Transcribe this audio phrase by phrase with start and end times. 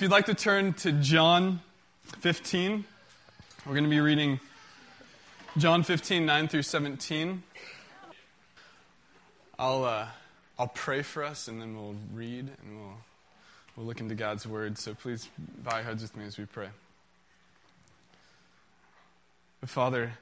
[0.00, 1.60] If you'd like to turn to John
[2.20, 2.86] 15,
[3.66, 4.40] we're going to be reading
[5.58, 7.42] John 15, 9 through 17.
[9.58, 10.06] I'll, uh,
[10.58, 12.96] I'll pray for us and then we'll read and we'll,
[13.76, 14.78] we'll look into God's word.
[14.78, 16.68] So please bow heads with me as we pray.
[19.60, 20.12] But Father,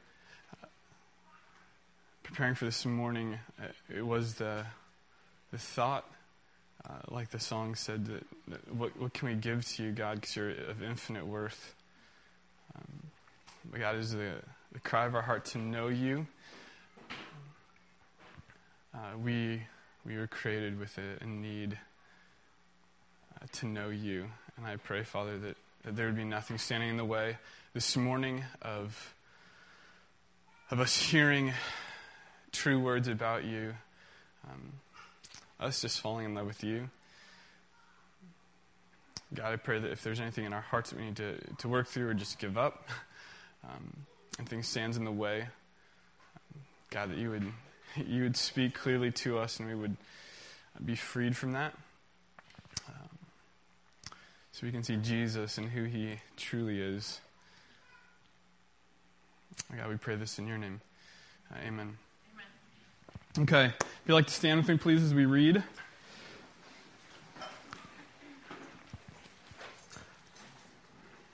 [2.24, 3.38] preparing for this morning,
[3.88, 4.66] it was the,
[5.52, 6.04] the thought
[6.86, 10.20] uh, like the song said, that, that what, what, can we give to you, God,
[10.20, 11.74] because you're of infinite worth?
[12.76, 13.02] Um,
[13.70, 14.34] but God is the,
[14.72, 16.26] the cry of our heart to know you.
[18.94, 19.62] Uh, we,
[20.06, 21.78] we were created with a, a need
[23.36, 24.26] uh, to know you.
[24.56, 27.36] And I pray, Father, that, that there would be nothing standing in the way
[27.74, 29.14] this morning of,
[30.70, 31.52] of us hearing
[32.52, 33.74] true words about you.
[34.48, 34.72] Um,
[35.60, 36.88] us just falling in love with you.
[39.34, 41.68] God, I pray that if there's anything in our hearts that we need to, to
[41.68, 42.88] work through or just give up,
[43.64, 43.92] um,
[44.38, 45.48] and things stands in the way,
[46.90, 47.52] God, that you would
[47.96, 49.96] you would speak clearly to us and we would
[50.84, 51.74] be freed from that.
[52.88, 53.08] Um,
[54.52, 57.20] so we can see Jesus and who he truly is.
[59.76, 60.80] God, we pray this in your name.
[61.52, 61.98] Uh, amen.
[63.40, 63.72] Okay.
[64.08, 65.62] If you'd like to stand with me, please, as we read.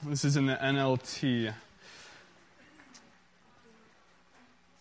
[0.02, 1.54] This is in the NLT.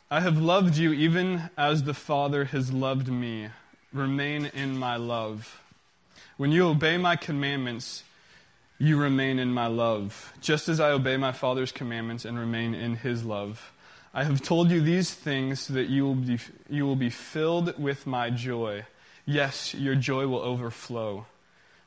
[0.10, 3.50] I have loved you even as the Father has loved me.
[3.94, 5.62] Remain in my love.
[6.38, 8.02] When you obey my commandments,
[8.80, 12.96] you remain in my love, just as I obey my Father's commandments and remain in
[12.96, 13.72] his love.
[14.14, 17.80] I have told you these things so that you will be, you will be filled
[17.80, 18.86] with my joy.
[19.26, 21.26] Yes, your joy will overflow.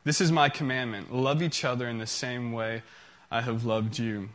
[0.03, 2.83] This is my commandment love each other in the same way
[3.31, 4.31] I have loved you.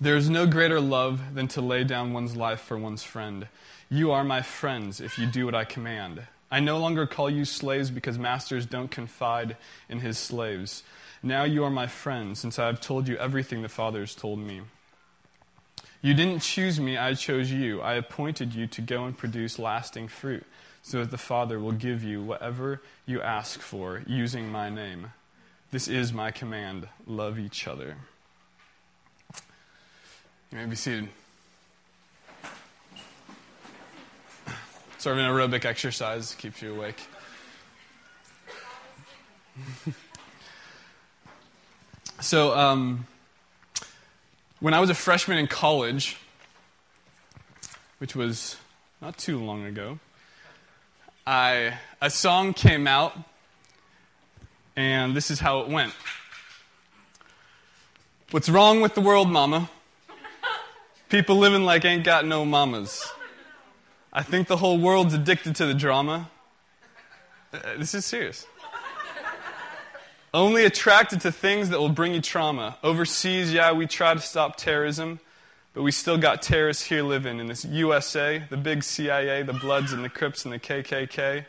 [0.00, 3.48] There is no greater love than to lay down one's life for one's friend.
[3.88, 6.22] You are my friends if you do what I command.
[6.50, 9.56] I no longer call you slaves because masters don't confide
[9.88, 10.82] in his slaves.
[11.22, 14.38] Now you are my friends, since I have told you everything the Father has told
[14.38, 14.60] me.
[16.02, 17.80] You didn't choose me, I chose you.
[17.80, 20.44] I appointed you to go and produce lasting fruit,
[20.82, 25.12] so that the Father will give you whatever you ask for using my name.
[25.70, 27.96] This is my command love each other.
[30.50, 31.08] You may be seated.
[34.98, 37.00] Sort of an aerobic exercise keeps you awake.
[42.20, 43.06] so, um,
[44.62, 46.16] when I was a freshman in college,
[47.98, 48.56] which was
[49.00, 49.98] not too long ago,
[51.26, 53.18] I, a song came out,
[54.76, 55.92] and this is how it went.
[58.30, 59.68] What's wrong with the world, mama?
[61.08, 63.10] People living like ain't got no mamas.
[64.12, 66.30] I think the whole world's addicted to the drama.
[67.52, 68.46] Uh, this is serious.
[70.34, 72.78] Only attracted to things that will bring you trauma.
[72.82, 75.20] Overseas, yeah, we try to stop terrorism,
[75.74, 79.92] but we still got terrorists here living in this USA, the big CIA, the Bloods
[79.92, 81.44] and the Crips and the KKK.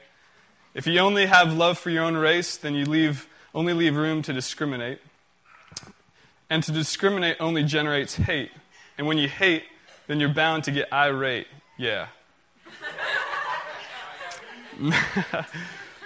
[0.73, 4.21] If you only have love for your own race, then you leave, only leave room
[4.23, 4.99] to discriminate.
[6.49, 8.51] And to discriminate only generates hate.
[8.97, 9.63] And when you hate,
[10.07, 11.47] then you're bound to get irate.
[11.77, 12.07] Yeah.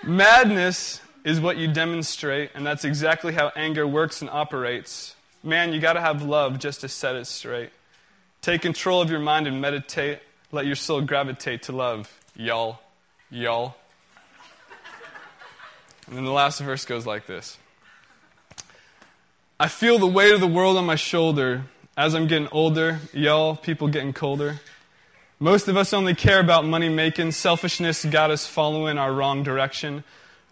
[0.04, 5.14] Madness is what you demonstrate, and that's exactly how anger works and operates.
[5.44, 7.70] Man, you got to have love just to set it straight.
[8.42, 10.20] Take control of your mind and meditate.
[10.54, 12.10] Let your soul gravitate to love.
[12.34, 12.80] Y'all.
[13.30, 13.76] Y'all.
[16.08, 17.58] And then the last verse goes like this
[19.60, 21.64] I feel the weight of the world on my shoulder.
[21.98, 24.62] As I'm getting older, y'all, people getting colder.
[25.40, 27.34] Most of us only care about money making.
[27.34, 30.06] Selfishness got us following our wrong direction.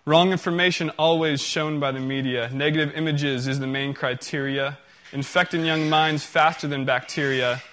[0.08, 2.48] Wrong information always shown by the media.
[2.54, 4.78] Negative images is the main criteria.
[5.12, 7.64] Infecting young minds faster than bacteria.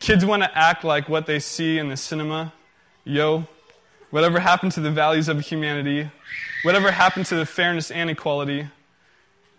[0.00, 2.54] Kids want to act like what they see in the cinema.
[3.04, 3.46] Yo,
[4.08, 6.10] whatever happened to the values of humanity?
[6.62, 8.68] Whatever happened to the fairness and equality?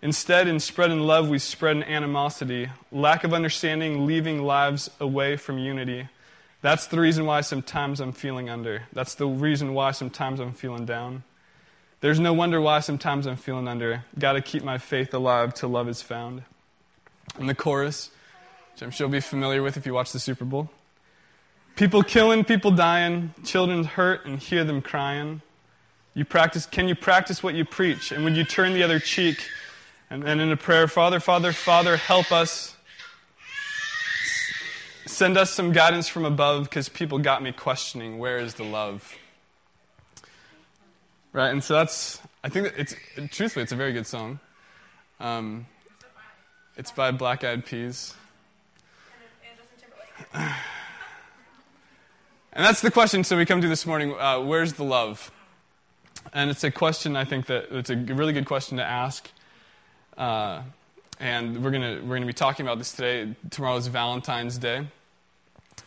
[0.02, 2.70] Instead, in spreading love, we spread an animosity.
[2.90, 6.08] Lack of understanding, leaving lives away from unity.
[6.60, 8.82] That's the reason why sometimes I'm feeling under.
[8.92, 11.22] That's the reason why sometimes I'm feeling down.
[12.00, 14.04] There's no wonder why sometimes I'm feeling under.
[14.18, 16.42] Got to keep my faith alive till love is found.
[17.38, 18.10] And the chorus,
[18.72, 20.70] which I'm sure you'll be familiar with if you watch the Super Bowl.
[21.76, 25.42] People killing, people dying, children hurt and hear them crying.
[26.14, 28.12] You practice, can you practice what you preach?
[28.12, 29.46] And would you turn the other cheek
[30.10, 32.74] And then in a prayer, Father, Father, Father, help us.
[35.06, 39.14] Send us some guidance from above because people got me questioning where is the love?
[41.32, 41.50] Right?
[41.50, 42.94] And so that's, I think it's,
[43.30, 44.40] truthfully, it's a very good song.
[45.20, 45.66] Um,
[46.76, 48.14] it's by Black Eyed Peas.
[52.52, 53.22] And that's the question.
[53.22, 55.30] So we come to this morning uh, where's the love?
[56.32, 59.30] And it's a question I think that it's a really good question to ask.
[60.18, 60.62] Uh,
[61.20, 63.36] and we're gonna we're gonna be talking about this today.
[63.50, 64.86] Tomorrow is Valentine's Day,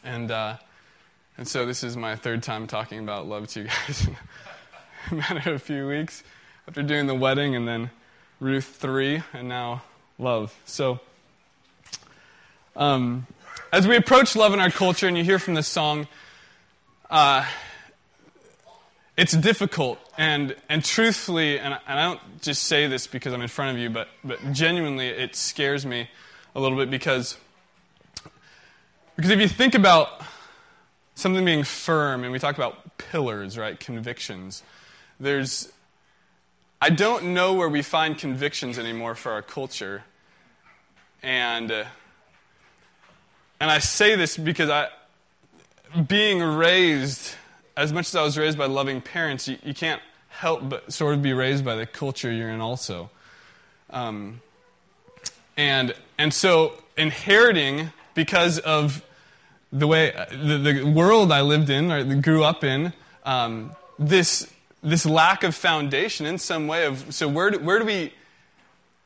[0.03, 0.57] and uh,
[1.37, 4.07] and so this is my third time talking about love to you guys
[5.11, 6.23] matter of a few weeks
[6.67, 7.89] after doing the wedding and then
[8.39, 9.83] Ruth three and now
[10.17, 10.53] love.
[10.65, 10.99] So
[12.75, 13.27] um,
[13.71, 16.07] as we approach love in our culture, and you hear from this song.
[17.09, 17.45] Uh,
[19.15, 23.47] it's difficult and and truthfully and, and i don't just say this because i'm in
[23.47, 26.09] front of you but but genuinely it scares me
[26.55, 27.37] a little bit because
[29.15, 30.21] because if you think about
[31.15, 34.63] something being firm and we talk about pillars right convictions
[35.19, 35.71] there's
[36.81, 40.03] i don't know where we find convictions anymore for our culture
[41.21, 41.85] and uh,
[43.59, 44.87] and i say this because i
[46.07, 47.35] being raised
[47.75, 51.13] as much as I was raised by loving parents, you, you can't help but sort
[51.13, 53.09] of be raised by the culture you're in also.
[53.89, 54.41] Um,
[55.57, 59.03] and, and so inheriting because of
[59.71, 62.93] the way the, the world I lived in or grew up in,
[63.25, 64.51] um, this
[64.83, 68.13] this lack of foundation in some way of so where do, where do we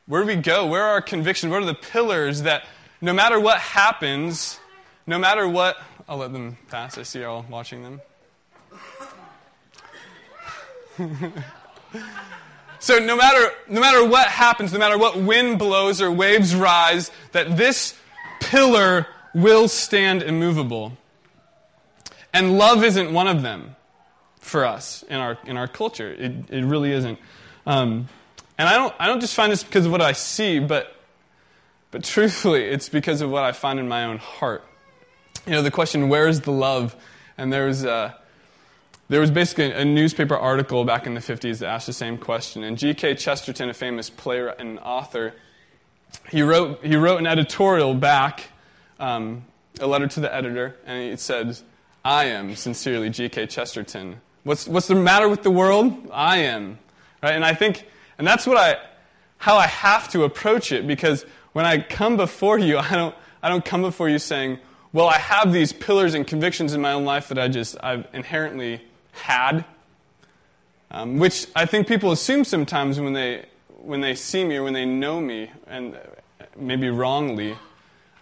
[0.06, 0.66] where do we go?
[0.66, 1.52] Where are our convictions?
[1.52, 2.64] What are the pillars that
[3.00, 4.58] no matter what happens,
[5.06, 5.76] no matter what
[6.08, 6.96] I'll let them pass.
[6.96, 8.00] I see you all watching them.
[12.78, 17.10] so no matter, no matter what happens, no matter what wind blows or waves rise,
[17.32, 17.94] that this
[18.40, 20.96] pillar will stand immovable.
[22.32, 23.76] And love isn't one of them
[24.40, 26.10] for us in our, in our culture.
[26.10, 27.18] It, it really isn't.
[27.66, 28.08] Um,
[28.56, 30.94] and I don't, I don't just find this because of what I see, but,
[31.90, 34.64] but truthfully, it's because of what I find in my own heart.
[35.46, 36.96] You know, the question, where is the love?
[37.36, 38.12] And there was, uh,
[39.08, 42.62] there was basically a newspaper article back in the 50s that asked the same question.
[42.62, 43.14] And G.K.
[43.14, 45.34] Chesterton, a famous playwright and author,
[46.30, 48.44] he wrote, he wrote an editorial back,
[48.98, 49.44] um,
[49.80, 51.56] a letter to the editor, and it said,
[52.04, 53.46] I am sincerely G.K.
[53.46, 54.20] Chesterton.
[54.48, 56.08] What's, what's the matter with the world?
[56.10, 56.78] I am.
[57.22, 57.34] Right?
[57.34, 57.86] And I think,
[58.16, 58.78] and that's what I,
[59.36, 63.50] how I have to approach it, because when I come before you, I don't, I
[63.50, 64.58] don't come before you saying,
[64.94, 68.08] well, I have these pillars and convictions in my own life that I just, I've
[68.14, 68.80] inherently
[69.12, 69.66] had,
[70.90, 73.44] um, which I think people assume sometimes when they,
[73.82, 75.94] when they see me or when they know me, and
[76.56, 77.54] maybe wrongly,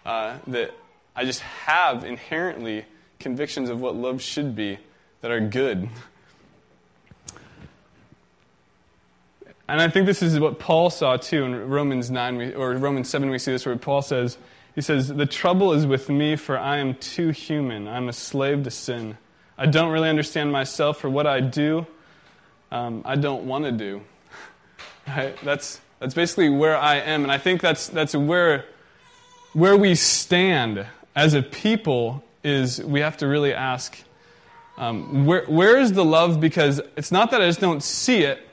[0.05, 0.71] uh, that
[1.15, 2.83] I just have inherently
[3.17, 4.77] convictions of what love should be
[5.21, 5.87] that are good.
[9.69, 13.29] And I think this is what Paul saw too in Romans 9 or Romans 7
[13.29, 14.37] we see this where Paul says
[14.75, 18.63] he says the trouble is with me for I am too human I'm a slave
[18.63, 19.17] to sin
[19.59, 21.87] I don't really understand myself for what I do.
[22.71, 24.01] Um, I don't want to do.
[25.07, 25.35] right?
[25.43, 28.65] That's that's basically where I am, and I think that's that's where
[29.53, 33.97] where we stand as a people is we have to really ask
[34.77, 36.39] um, where where is the love?
[36.39, 38.46] Because it's not that I just don't see it,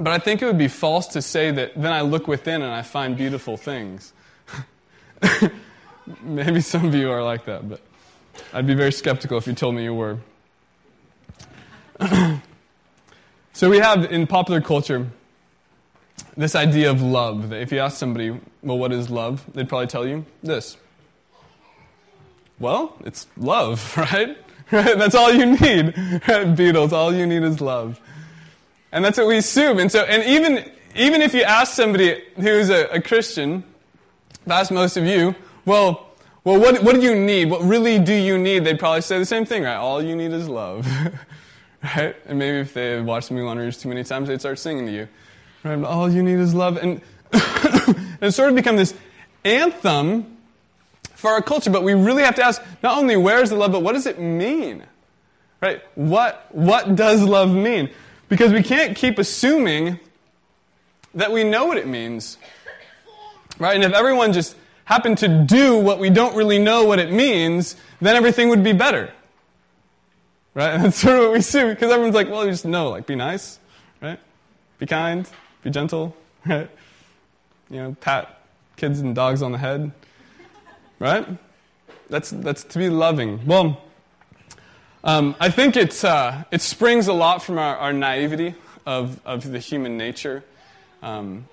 [0.00, 2.72] but I think it would be false to say that then I look within and
[2.72, 4.12] I find beautiful things.
[6.22, 7.80] Maybe some of you are like that, but.
[8.52, 10.18] I'd be very skeptical if you told me you were.
[13.52, 15.06] so we have in popular culture
[16.36, 17.50] this idea of love.
[17.50, 18.30] That if you ask somebody,
[18.62, 19.44] well, what is love?
[19.52, 20.76] They'd probably tell you this.
[22.58, 24.36] Well, it's love, right?
[24.70, 25.94] that's all you need.
[25.94, 28.00] Beatles, all you need is love.
[28.92, 29.78] And that's what we assume.
[29.78, 33.64] And so, and even, even if you ask somebody who's a, a Christian,
[34.46, 36.10] that's most of you, well,
[36.42, 37.50] well, what, what do you need?
[37.50, 38.64] What really do you need?
[38.64, 39.76] They'd probably say the same thing, right?
[39.76, 40.86] All you need is love.
[41.96, 42.16] right?
[42.26, 45.08] And maybe if they watched Moulin Rouge too many times, they'd start singing to you.
[45.62, 45.82] Right?
[45.84, 46.78] All you need is love.
[46.78, 48.94] And, and it's sort of become this
[49.44, 50.38] anthem
[51.14, 53.72] for our culture, but we really have to ask not only where is the love,
[53.72, 54.82] but what does it mean?
[55.60, 55.82] Right?
[55.94, 57.90] What, what does love mean?
[58.30, 60.00] Because we can't keep assuming
[61.14, 62.38] that we know what it means.
[63.58, 63.74] Right?
[63.74, 64.56] And if everyone just
[64.86, 68.72] happened to do what we don't really know what it means, then everything would be
[68.72, 69.12] better.
[70.54, 70.70] Right?
[70.74, 73.04] And that's sort of what we see, because everyone's like, well, you just know, like,
[73.06, 73.58] be nice,
[74.00, 74.18] right?
[74.78, 75.28] Be kind,
[75.62, 76.70] be gentle, right?
[77.68, 78.40] you know, pat
[78.76, 79.92] kids and dogs on the head,
[80.98, 81.26] right?
[82.08, 83.44] That's, that's to be loving.
[83.46, 83.80] Well,
[85.02, 88.54] um, I think it's, uh, it springs a lot from our, our naivety
[88.84, 90.44] of, of the human nature.
[91.02, 91.48] Um,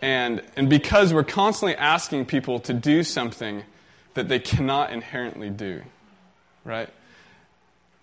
[0.00, 3.64] and, and because we're constantly asking people to do something
[4.14, 5.82] that they cannot inherently do,
[6.64, 6.88] right?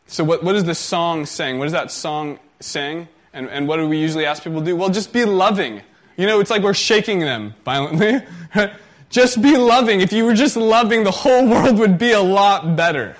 [0.07, 1.57] So, what, what is the song saying?
[1.57, 3.07] What is that song saying?
[3.33, 4.75] And, and what do we usually ask people to do?
[4.75, 5.81] Well, just be loving.
[6.17, 8.21] You know, it's like we're shaking them violently.
[9.09, 10.01] just be loving.
[10.01, 13.15] If you were just loving, the whole world would be a lot better,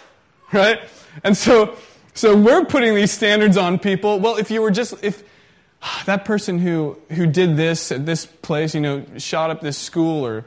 [0.52, 0.80] right?
[1.24, 1.76] And so,
[2.14, 4.20] so we're putting these standards on people.
[4.20, 5.24] Well, if you were just, if
[6.06, 10.26] that person who, who did this at this place, you know, shot up this school
[10.26, 10.46] or,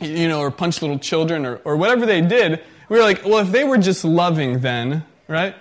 [0.00, 3.38] you know, or punched little children or, or whatever they did, we were like, well,
[3.38, 5.54] if they were just loving then, right?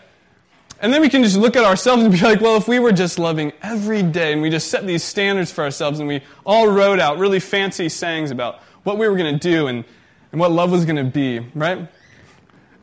[0.82, 2.94] And then we can just look at ourselves and be like, well, if we were
[2.94, 6.68] just loving every day and we just set these standards for ourselves and we all
[6.68, 9.84] wrote out really fancy sayings about what we were going to do and,
[10.32, 11.88] and what love was going to be, right?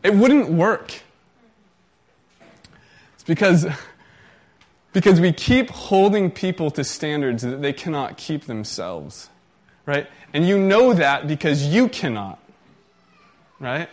[0.03, 0.93] It wouldn't work.
[3.27, 3.67] Because,
[4.93, 9.29] because we keep holding people to standards that they cannot keep themselves,
[9.85, 10.07] right?
[10.33, 12.39] And you know that because you cannot,
[13.61, 13.89] right?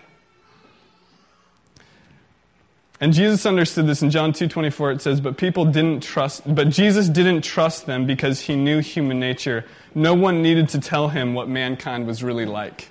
[2.99, 7.09] And Jesus understood this in John 2:24 it says but people didn't trust but Jesus
[7.09, 9.65] didn't trust them because he knew human nature.
[9.93, 12.87] No one needed to tell him what mankind was really like.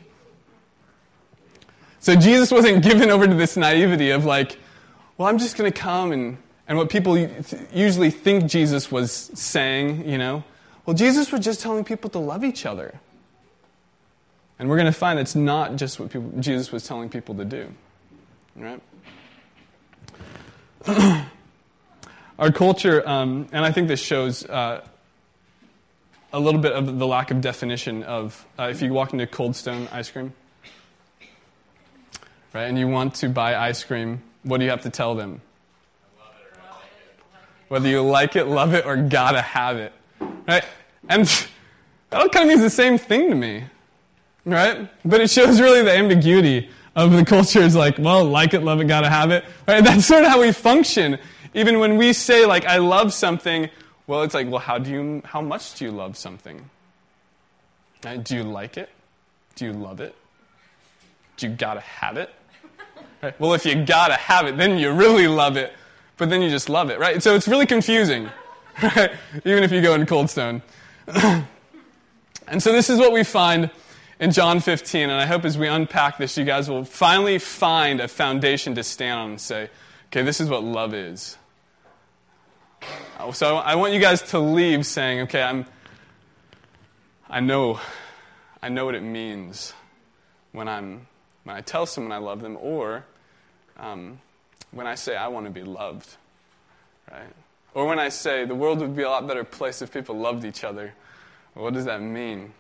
[2.03, 4.59] So Jesus wasn't given over to this naivety of like,
[5.17, 6.39] well, I'm just going to come and
[6.69, 7.19] and what people
[7.73, 10.45] usually think Jesus was saying, you know,
[10.87, 13.01] well, Jesus was just telling people to love each other.
[14.59, 17.45] And we're going to find it's not just what people, Jesus was telling people to
[17.45, 17.73] do.
[18.55, 18.81] Right?
[22.39, 24.85] our culture, um, and I think this shows uh,
[26.33, 29.57] a little bit of the lack of definition of uh, if you walk into Cold
[29.57, 30.33] Stone ice cream,
[32.53, 35.41] right, and you want to buy ice cream, what do you have to tell them?
[37.69, 39.93] Whether you like it, love it, or gotta have it,
[40.47, 40.65] right?
[41.09, 41.27] And
[42.11, 43.65] that kind of means the same thing to me,
[44.45, 44.91] right?
[45.05, 48.81] But it shows really the ambiguity of the culture is like, well, like it, love
[48.81, 49.45] it, gotta have it.
[49.67, 49.83] Right?
[49.83, 51.19] That's sort of how we function.
[51.55, 53.71] Even when we say, like, I love something,
[54.07, 56.69] well, it's like, well, how do you, how much do you love something?
[58.05, 58.23] Right?
[58.23, 58.91] Do you like it?
[59.55, 60.15] Do you love it?
[61.37, 62.31] Do you gotta have it?
[63.23, 63.39] Right?
[63.39, 65.73] Well, if you gotta have it, then you really love it,
[66.17, 67.23] but then you just love it, right?
[67.23, 68.29] So it's really confusing,
[68.83, 69.13] right?
[69.45, 70.61] Even if you go in Cold Stone.
[71.07, 71.47] and
[72.59, 73.71] so this is what we find
[74.19, 78.01] in John 15, and I hope as we unpack this, you guys will finally find
[78.01, 79.71] a foundation to stand on and say,
[80.07, 81.37] okay, this is what love is.
[83.35, 85.67] So I want you guys to leave saying, okay, I'm,
[87.31, 87.79] I know,
[88.61, 89.75] I know what it means
[90.51, 91.07] when I'm,
[91.45, 93.05] when I tell someone I love them, or
[93.79, 94.21] um,
[94.71, 96.17] when I say I want to be loved,
[97.11, 97.33] right?
[97.75, 100.45] Or when I say the world would be a lot better place if people loved
[100.45, 100.93] each other.
[101.55, 102.53] What does that mean?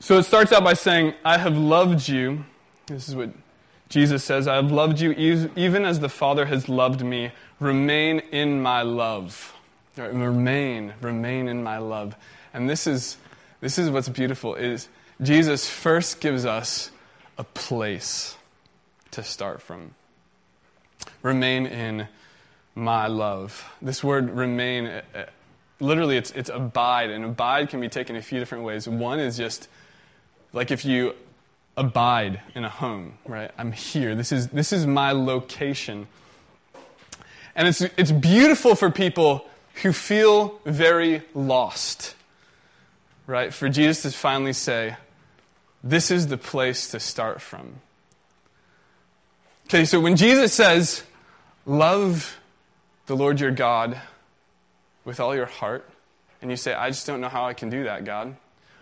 [0.00, 2.44] So it starts out by saying, I have loved you.
[2.86, 3.30] This is what
[3.88, 5.12] Jesus says I have loved you
[5.56, 7.32] even as the Father has loved me.
[7.58, 9.54] Remain in my love.
[9.96, 12.14] Remain, remain in my love.
[12.54, 13.16] And this is,
[13.60, 14.88] this is what's beautiful is
[15.20, 16.90] Jesus first gives us
[17.36, 18.36] a place
[19.12, 19.94] to start from.
[21.22, 22.08] Remain in
[22.74, 23.70] my love.
[23.82, 25.24] This word remain, uh, uh,
[25.80, 27.10] literally, it's, it's abide.
[27.10, 28.88] And abide can be taken a few different ways.
[28.88, 29.68] One is just
[30.52, 31.14] like if you
[31.76, 33.50] abide in a home, right?
[33.56, 34.14] I'm here.
[34.14, 36.08] This is, this is my location.
[37.54, 39.46] And it's, it's beautiful for people
[39.82, 42.14] who feel very lost,
[43.26, 43.54] right?
[43.54, 44.96] For Jesus to finally say,
[45.82, 47.80] this is the place to start from.
[49.68, 51.02] Okay, so when Jesus says,
[51.66, 52.40] love
[53.04, 54.00] the Lord your God
[55.04, 55.86] with all your heart,
[56.40, 58.34] and you say, I just don't know how I can do that, God.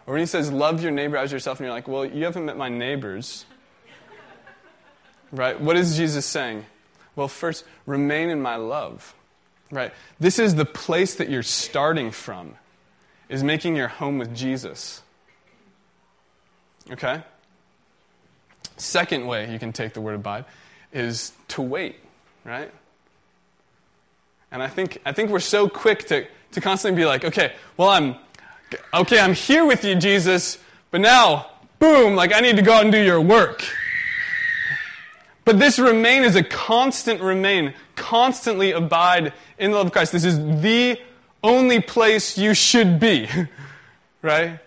[0.06, 2.44] Or when he says, love your neighbor as yourself, and you're like, well, you haven't
[2.44, 3.46] met my neighbors.
[5.32, 5.60] Right?
[5.60, 6.64] What is Jesus saying?
[7.16, 9.12] Well, first, remain in my love.
[9.72, 9.92] Right?
[10.20, 12.54] This is the place that you're starting from,
[13.28, 15.02] is making your home with Jesus.
[16.92, 17.24] Okay?
[18.76, 20.44] Second way you can take the word abide
[20.92, 21.96] is to wait,
[22.44, 22.70] right?
[24.52, 27.88] And I think, I think we're so quick to, to constantly be like, okay, well,
[27.88, 28.16] I'm,
[28.94, 30.58] okay, I'm here with you, Jesus,
[30.90, 31.46] but now,
[31.78, 33.64] boom, like I need to go out and do your work.
[35.44, 40.12] But this remain is a constant remain, constantly abide in the love of Christ.
[40.12, 41.00] This is the
[41.42, 43.28] only place you should be.
[44.22, 44.58] right?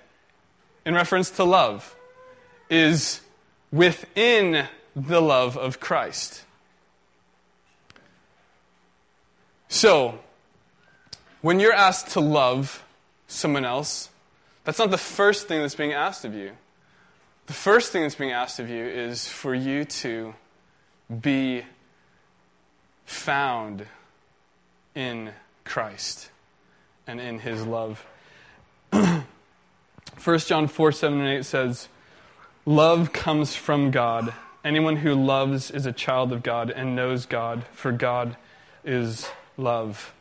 [0.86, 1.96] In reference to love,
[2.70, 3.22] is
[3.72, 6.44] within the love of Christ.
[9.68, 10.20] So,
[11.42, 12.84] when you're asked to love
[13.28, 14.10] someone else,
[14.64, 16.52] that's not the first thing that's being asked of you.
[17.46, 20.36] The first thing that's being asked of you is for you to
[21.22, 21.64] be
[23.06, 23.86] found
[24.94, 25.32] in
[25.66, 26.30] Christ
[27.08, 28.06] and in his love.
[28.92, 29.24] 1
[30.40, 31.88] John 4 7 and 8 says,
[32.66, 34.34] Love comes from God.
[34.64, 38.36] Anyone who loves is a child of God and knows God, for God
[38.84, 40.14] is love.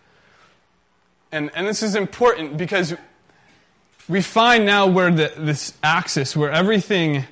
[1.33, 2.95] And, and this is important because
[4.09, 7.25] we find now where the, this axis, where everything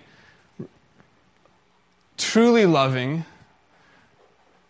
[2.16, 3.24] truly loving,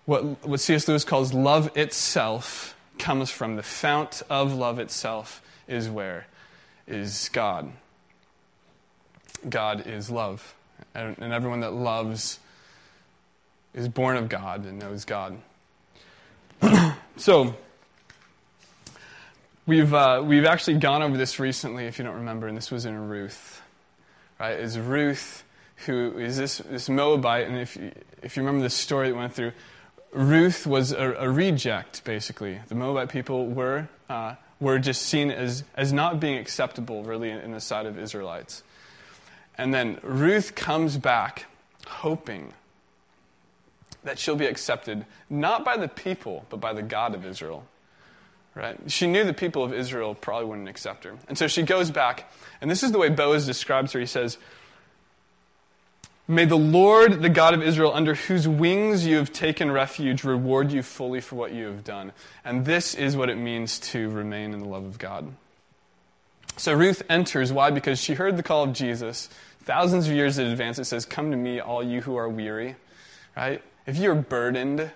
[0.04, 0.86] what, what C.S.
[0.86, 6.26] Lewis calls love itself, comes from the fount of love itself, is where?
[6.86, 7.72] Is God.
[9.48, 10.54] God is love.
[10.94, 12.38] And, everyone that loves
[13.74, 15.36] is born of God and knows God.
[17.16, 17.54] so,
[19.66, 22.86] we've, uh, we've actually gone over this recently, if you don't remember, and this was
[22.86, 23.60] in Ruth.
[24.40, 24.58] Right?
[24.58, 25.44] Is Ruth,
[25.84, 27.92] who is this, this Moabite, and if you,
[28.22, 29.52] if you remember the story that went through,
[30.12, 32.60] Ruth was a, a reject, basically.
[32.68, 37.38] The Moabite people were, uh, were just seen as, as not being acceptable, really, in,
[37.38, 38.62] in the sight of Israelites.
[39.58, 41.46] And then Ruth comes back
[41.86, 42.52] hoping
[44.04, 47.64] that she'll be accepted not by the people, but by the God of Israel.
[48.54, 48.78] Right?
[48.90, 51.14] She knew the people of Israel probably wouldn't accept her.
[51.28, 54.00] And so she goes back, and this is the way Boaz describes her.
[54.00, 54.38] He says,
[56.28, 60.72] May the Lord, the God of Israel, under whose wings you have taken refuge, reward
[60.72, 62.12] you fully for what you have done.
[62.44, 65.32] And this is what it means to remain in the love of God.
[66.56, 67.52] So Ruth enters.
[67.52, 67.70] Why?
[67.70, 69.28] Because she heard the call of Jesus.
[69.66, 72.76] Thousands of years in advance, it says, Come to me, all you who are weary.
[73.36, 73.62] Right?
[73.84, 74.90] If you're burdened,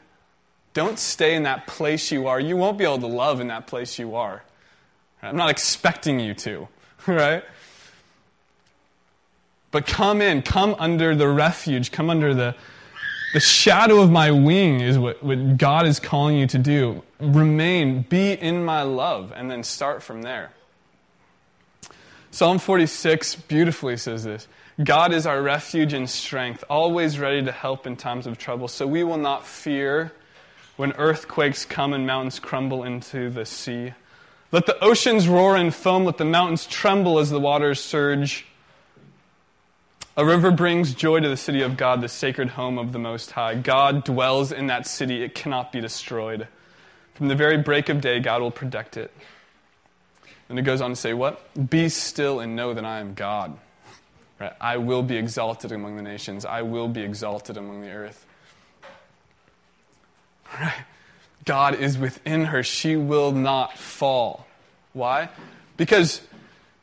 [0.75, 2.39] don't stay in that place you are.
[2.39, 4.45] You won't be able to love in that place you are.
[5.23, 6.69] I'm not expecting you to,
[7.07, 7.43] right?
[9.73, 12.55] But come in, come under the refuge, come under the,
[13.35, 17.03] the shadow of my wing, is what, what God is calling you to do.
[17.21, 20.51] Remain, be in my love, and then start from there.
[22.33, 24.47] Psalm 46 beautifully says this
[24.83, 28.69] God is our refuge and strength, always ready to help in times of trouble.
[28.69, 30.13] So we will not fear
[30.77, 33.93] when earthquakes come and mountains crumble into the sea.
[34.53, 38.47] Let the oceans roar and foam, let the mountains tremble as the waters surge.
[40.17, 43.33] A river brings joy to the city of God, the sacred home of the Most
[43.33, 43.55] High.
[43.55, 46.49] God dwells in that city, it cannot be destroyed.
[47.15, 49.13] From the very break of day, God will protect it.
[50.51, 51.41] And it goes on to say, What?
[51.71, 53.57] Be still and know that I am God.
[54.41, 54.53] Right?
[54.61, 58.27] I will be exalted among the nations, I will be exalted among the earth.
[60.61, 60.75] Right?
[61.45, 62.63] God is within her.
[62.63, 64.47] She will not fall.
[64.93, 65.31] Why?
[65.77, 66.21] Because,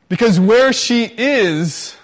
[0.08, 1.94] because where she is,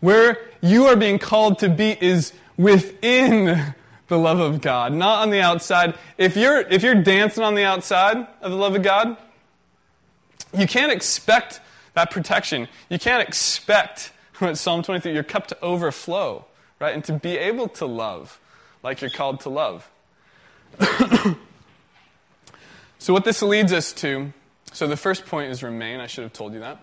[0.00, 3.74] where you are being called to be, is within
[4.06, 5.94] the love of God, not on the outside.
[6.16, 9.16] If you're, if you're dancing on the outside of the love of God,
[10.54, 11.60] you can't expect
[11.94, 12.68] that protection.
[12.88, 14.12] You can't expect
[14.54, 16.44] Psalm 23, your cup to overflow,
[16.80, 16.94] right?
[16.94, 18.40] And to be able to love
[18.82, 19.88] like you're called to love.
[22.98, 24.32] so, what this leads us to
[24.72, 26.00] so, the first point is remain.
[26.00, 26.78] I should have told you that.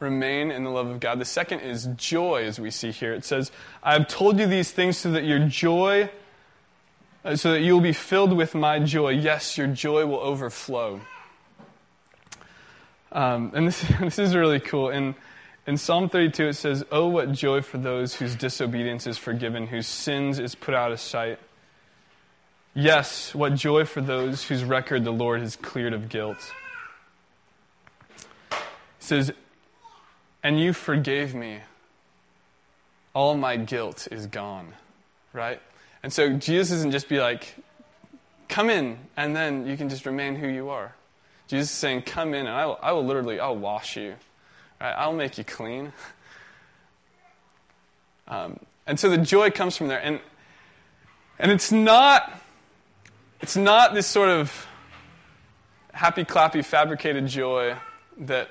[0.00, 1.18] Remain in the love of God.
[1.18, 3.12] The second is joy, as we see here.
[3.12, 6.10] It says, I have told you these things so that your joy,
[7.22, 9.10] uh, so that you will be filled with my joy.
[9.10, 11.02] Yes, your joy will overflow.
[13.14, 14.90] Um, and this, this is really cool.
[14.90, 15.14] In,
[15.66, 19.86] in Psalm 32, it says, Oh, what joy for those whose disobedience is forgiven, whose
[19.86, 21.38] sins is put out of sight.
[22.74, 26.52] Yes, what joy for those whose record the Lord has cleared of guilt.
[28.50, 28.58] It
[28.98, 29.32] says,
[30.42, 31.60] And you forgave me.
[33.14, 34.74] All my guilt is gone.
[35.32, 35.60] Right?
[36.02, 37.54] And so Jesus isn't just be like,
[38.48, 40.94] Come in, and then you can just remain who you are.
[41.46, 44.14] Jesus is saying, Come in, and I will, I will literally, I'll wash you.
[44.80, 44.92] Right?
[44.92, 45.92] I'll make you clean.
[48.26, 50.00] Um, and so the joy comes from there.
[50.00, 50.18] And,
[51.38, 52.42] and it's not
[53.44, 54.66] it's not this sort of
[55.92, 57.76] happy, clappy, fabricated joy
[58.20, 58.48] that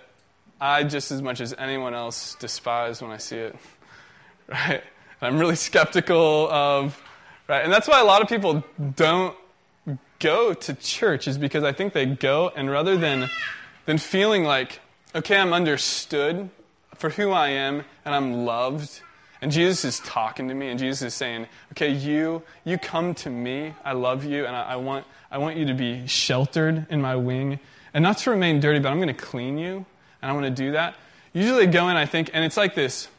[0.62, 3.56] I, just as much as anyone else, despise when I see it.
[4.48, 4.84] Right?
[5.20, 7.02] And I'm really skeptical of,
[7.48, 7.64] right?
[7.64, 8.64] And that's why a lot of people
[8.96, 9.36] don't
[10.20, 13.30] go to church, is because I think they go, and rather than,
[13.86, 14.80] than feeling like
[15.16, 16.50] okay, I'm understood
[16.96, 19.02] for who I am and I'm loved.
[19.42, 23.30] And Jesus is talking to me, and Jesus is saying, okay, you, you come to
[23.30, 23.74] me.
[23.84, 27.18] I love you, and I, I want, I want you to be sheltered in my
[27.18, 27.60] wing.
[27.94, 29.86] And not to remain dirty, but I'm going to clean you,
[30.22, 30.96] and I want to do that.
[31.34, 33.10] Usually I go in, I think, and it's like this.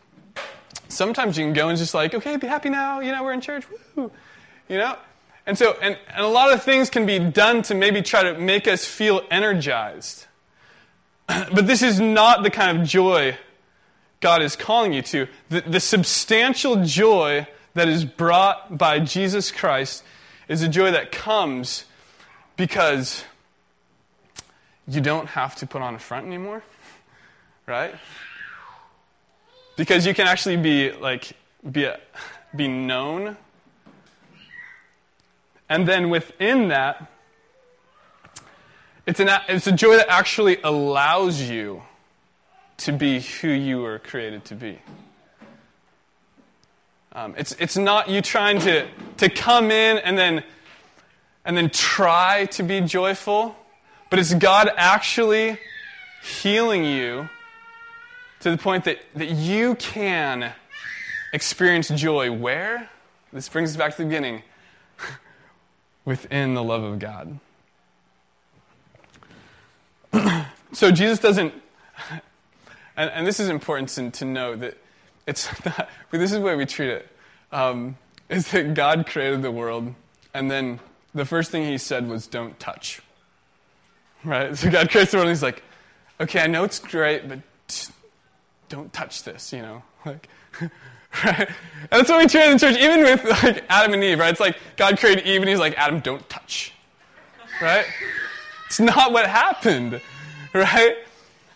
[0.88, 3.00] Sometimes you can go and just like, okay, be happy now.
[3.00, 3.64] You know, we're in church.
[3.94, 4.11] Woo.
[4.68, 4.96] You know?
[5.46, 8.38] And so, and, and a lot of things can be done to maybe try to
[8.38, 10.26] make us feel energized.
[11.28, 13.37] But this is not the kind of joy
[14.20, 15.26] God is calling you to.
[15.50, 20.02] The, the substantial joy that is brought by Jesus Christ
[20.48, 21.85] is a joy that comes
[22.57, 23.24] because
[24.88, 26.62] you don't have to put on a front anymore,
[27.66, 27.94] right?
[29.76, 31.33] Because you can actually be like
[31.70, 32.00] be a,
[32.57, 33.37] be known.
[35.68, 37.11] And then within that,
[39.07, 41.83] it's, an, it's a joy that actually allows you
[42.79, 44.79] to be who you were created to be.
[47.12, 50.42] Um, it's, it's not you trying to, to come in and then,
[51.44, 53.55] and then try to be joyful,
[54.11, 55.59] but it's God actually
[56.22, 57.29] healing you
[58.40, 60.53] to the point that, that you can
[61.33, 62.33] experience joy.
[62.33, 62.88] Where?
[63.33, 64.42] This brings us back to the beginning
[66.05, 67.38] within the love of God.
[70.73, 71.55] so Jesus doesn't,
[72.97, 74.77] and, and, this is important to, to know that
[75.27, 77.09] it's not, this is the way we treat it.
[77.53, 77.97] Um,
[78.29, 79.95] is that God created the world,
[80.33, 80.81] and then
[81.14, 83.01] the first thing he said was, don't touch.
[84.25, 84.57] Right?
[84.57, 85.62] So God creates the world, and he's like,
[86.21, 87.40] okay, I know it's great, but
[88.69, 89.83] don't touch this, you know?
[90.07, 90.29] Like,
[91.24, 91.48] right?
[91.90, 94.31] And that's what we treat in the church, even with like Adam and Eve, right?
[94.31, 96.72] It's like God created Eve, and he's like, Adam, don't touch.
[97.61, 97.85] Right?
[98.66, 100.00] It's not what happened,
[100.53, 100.96] right?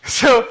[0.05, 0.47] So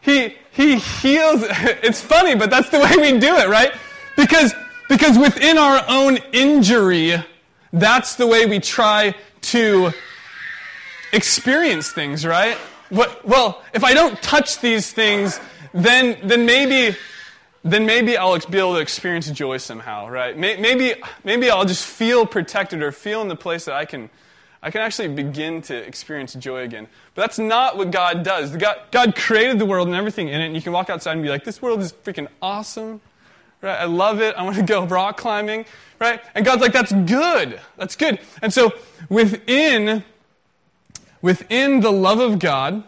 [0.00, 1.44] he he heals.
[1.82, 3.72] It's funny, but that's the way we do it, right?
[4.16, 4.54] Because
[4.88, 7.14] because within our own injury,
[7.72, 9.92] that's the way we try to
[11.12, 12.56] experience things, right?
[12.90, 15.40] What, well, if I don't touch these things,
[15.72, 16.96] then then maybe
[17.64, 20.36] then maybe I'll be able to experience joy somehow, right?
[20.36, 20.94] Maybe
[21.24, 24.10] maybe I'll just feel protected or feel in the place that I can
[24.62, 26.86] I can actually begin to experience joy again.
[27.14, 28.54] But that's not what God does.
[28.56, 31.22] God, God created the world and everything in it, and you can walk outside and
[31.22, 33.00] be like, this world is freaking awesome.
[33.60, 33.74] Right?
[33.74, 34.36] I love it.
[34.36, 35.64] I want to go rock climbing.
[35.98, 36.20] Right?
[36.36, 37.60] And God's like, that's good.
[37.76, 38.20] That's good.
[38.40, 38.72] And so
[39.08, 40.04] within,
[41.20, 42.84] within the love of God,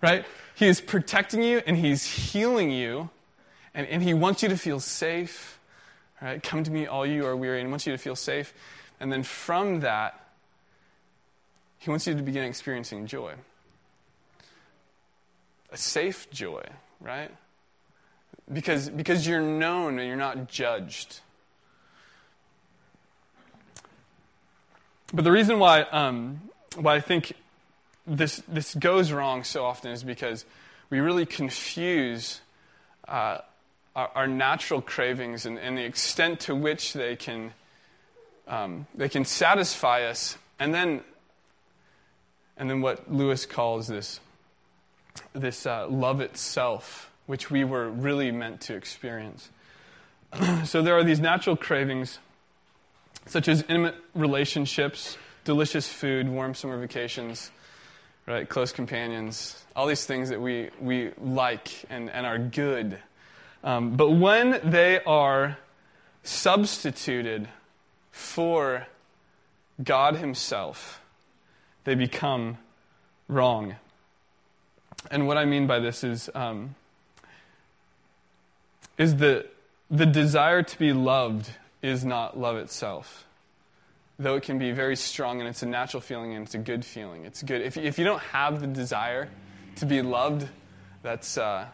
[0.00, 3.10] right, He is protecting you and He's healing you,
[3.76, 5.60] and, and He wants you to feel safe.
[6.20, 6.42] Right?
[6.42, 8.52] Come to me, all you are weary, and wants you to feel safe.
[8.98, 10.26] And then from that,
[11.78, 13.34] he wants you to begin experiencing joy.
[15.70, 16.64] A safe joy,
[17.00, 17.30] right?
[18.52, 21.20] Because, because you're known and you're not judged.
[25.12, 26.40] But the reason why, um,
[26.76, 27.34] why I think
[28.06, 30.44] this, this goes wrong so often is because
[30.90, 32.40] we really confuse
[33.06, 33.38] uh,
[33.96, 37.52] our, our, natural cravings and, and, the extent to which they can,
[38.46, 41.02] um, they can satisfy us, and then
[42.56, 44.20] and then what Lewis calls this,
[45.34, 49.50] this uh, love itself, which we were really meant to experience.
[50.64, 52.18] so there are these natural cravings,
[53.26, 57.50] such as intimate relationships, delicious food, warm summer vacations,
[58.26, 62.98] right, close companions, all these things that we, we like and, and are good.
[63.64, 65.58] Um, but when they are
[66.22, 67.48] substituted
[68.10, 68.86] for
[69.82, 71.00] God Himself,
[71.84, 72.58] they become
[73.28, 73.76] wrong.
[75.10, 76.74] And what I mean by this is, um,
[78.98, 79.46] is the,
[79.90, 81.50] the desire to be loved
[81.82, 83.24] is not love itself.
[84.18, 86.84] Though it can be very strong and it's a natural feeling and it's a good
[86.84, 87.24] feeling.
[87.24, 87.60] It's good.
[87.60, 89.28] If, if you don't have the desire
[89.76, 90.48] to be loved,
[91.02, 91.66] that's, uh,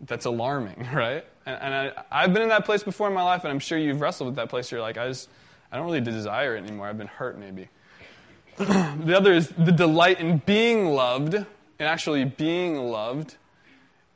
[0.00, 1.24] that's alarming, right?
[1.46, 3.78] And, and I, I've been in that place before in my life, and I'm sure
[3.78, 4.70] you've wrestled with that place.
[4.70, 5.28] You're like, I just,
[5.70, 6.86] I don't really desire it anymore.
[6.86, 7.68] I've been hurt, maybe.
[8.56, 11.46] the other is the delight in being loved, and
[11.80, 13.36] actually being loved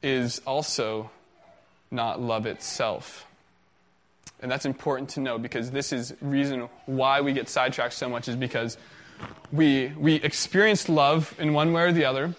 [0.03, 1.11] is also
[1.91, 3.27] not love itself.
[4.41, 8.29] And that's important to know because this is reason why we get sidetracked so much
[8.29, 8.79] is because
[9.51, 12.35] we, we experience love in one way or the other.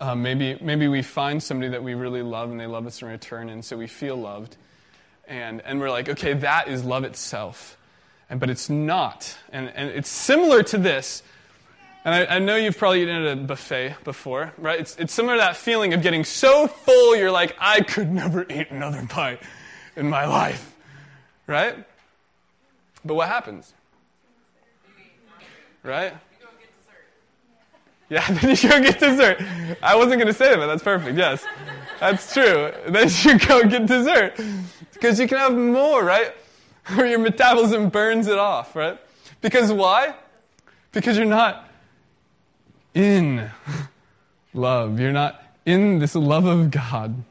[0.00, 3.08] Uh, maybe, maybe we find somebody that we really love and they love us in
[3.08, 4.56] return, and so we feel loved.
[5.28, 7.76] And, and we're like, okay, that is love itself.
[8.30, 9.36] And, but it's not.
[9.52, 11.22] And, and it's similar to this,
[12.04, 14.80] And I, I, know you've probably eaten at a buffet before, right?
[14.80, 18.46] It's, it's similar to that feeling of getting so full, you're like, I could never
[18.48, 19.42] eat another bite
[19.96, 20.74] in my life,
[21.46, 21.76] right?
[23.04, 23.74] But what happens?
[25.82, 26.14] Right?
[28.14, 29.40] Yeah, then you go get dessert.
[29.80, 31.16] I wasn't going to say that, but that's perfect.
[31.16, 31.44] Yes,
[32.00, 32.72] that's true.
[32.88, 34.34] Then you go get dessert
[34.92, 36.34] because you can have more, right?
[36.98, 38.98] Or your metabolism burns it off, right?
[39.40, 40.14] Because why?
[40.90, 41.68] Because you're not
[42.94, 43.48] in
[44.54, 44.98] love.
[44.98, 47.22] You're not in this love of God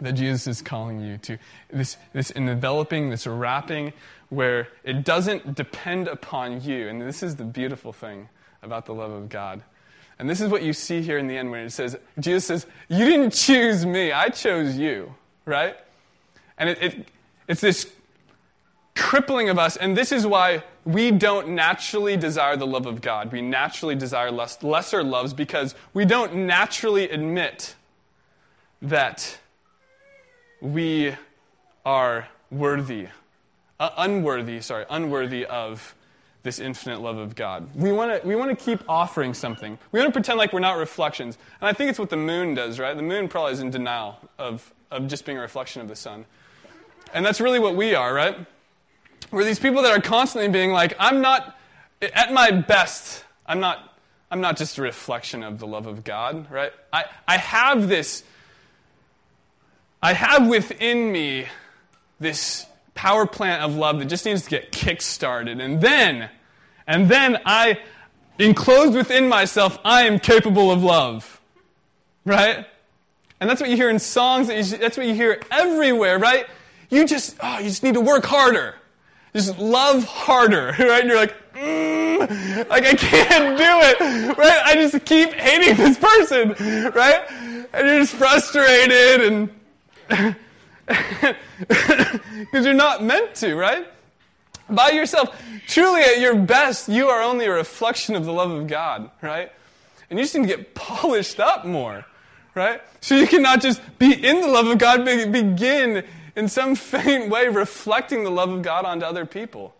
[0.00, 1.36] that Jesus is calling you to.
[1.70, 3.92] This, this enveloping, this wrapping,
[4.30, 6.88] where it doesn't depend upon you.
[6.88, 8.28] And this is the beautiful thing
[8.62, 9.62] about the love of God.
[10.18, 12.66] And this is what you see here in the end when it says, Jesus says,
[12.88, 15.76] You didn't choose me, I chose you, right?
[16.56, 17.08] And it, it,
[17.48, 17.92] it's this
[18.94, 23.32] crippling of us, and this is why we don't naturally desire the love of God.
[23.32, 27.74] We naturally desire less, lesser loves because we don't naturally admit
[28.82, 29.38] that
[30.60, 31.14] we
[31.84, 33.08] are worthy,
[33.80, 35.94] uh, unworthy, sorry, unworthy of
[36.44, 37.68] this infinite love of God.
[37.74, 39.78] We want to we want to keep offering something.
[39.90, 41.36] We want to pretend like we're not reflections.
[41.60, 42.94] And I think it's what the moon does, right?
[42.94, 46.26] The moon probably is in denial of, of just being a reflection of the sun.
[47.14, 48.36] And that's really what we are, right?
[49.30, 51.56] We're these people that are constantly being like, I'm not
[52.02, 53.96] at my best, I'm not
[54.30, 56.72] I'm not just a reflection of the love of God, right?
[56.92, 58.22] I, I have this
[60.02, 61.46] I have within me
[62.20, 65.60] this power plant of love that just needs to get kick-started.
[65.60, 66.30] And then,
[66.86, 67.78] and then I,
[68.38, 71.40] enclosed within myself, I am capable of love.
[72.24, 72.66] Right?
[73.40, 76.46] And that's what you hear in songs, that's what you hear everywhere, right?
[76.88, 78.76] You just, oh, you just need to work harder.
[79.34, 81.00] Just love harder, right?
[81.00, 84.60] And you're like, mm, like I can't do it, right?
[84.64, 86.50] I just keep hating this person,
[86.94, 87.28] right?
[87.72, 89.50] And you're just frustrated
[90.08, 90.36] and
[91.58, 93.86] because you're not meant to, right?
[94.68, 98.66] By yourself, truly at your best, you are only a reflection of the love of
[98.66, 99.50] God, right?
[100.10, 102.04] And you just need to get polished up more,
[102.54, 102.82] right?
[103.00, 106.04] So you cannot just be in the love of God, but begin
[106.36, 109.74] in some faint way reflecting the love of God onto other people.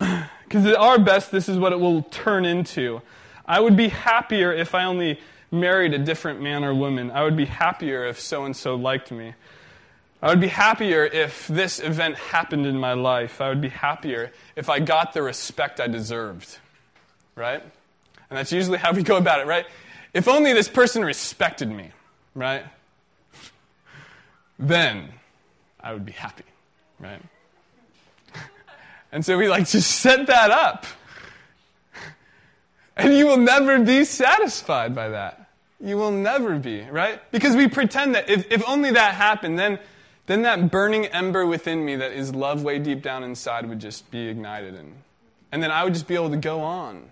[0.46, 3.02] Because at our best, this is what it will turn into.
[3.46, 5.18] I would be happier if I only
[5.50, 7.10] married a different man or woman.
[7.10, 9.34] I would be happier if so and so liked me.
[10.22, 13.40] I would be happier if this event happened in my life.
[13.40, 16.58] I would be happier if I got the respect I deserved.
[17.34, 17.62] Right?
[18.30, 19.66] And that's usually how we go about it, right?
[20.14, 21.90] If only this person respected me,
[22.34, 22.64] right?
[24.58, 25.10] Then
[25.78, 26.44] I would be happy,
[26.98, 27.22] right?
[29.12, 30.84] And so we like to set that up.
[32.96, 35.50] And you will never be satisfied by that.
[35.80, 37.20] You will never be, right?
[37.30, 39.78] Because we pretend that if, if only that happened, then,
[40.26, 44.10] then that burning ember within me that is love way deep down inside would just
[44.10, 44.74] be ignited.
[44.74, 44.94] And,
[45.52, 47.10] and then I would just be able to go on.